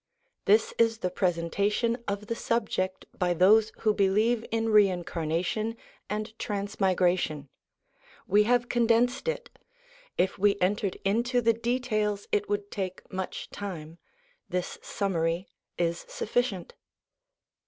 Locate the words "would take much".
12.49-13.51